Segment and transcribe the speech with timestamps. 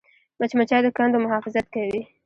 [0.39, 2.01] مچمچۍ د کندو محافظت کوي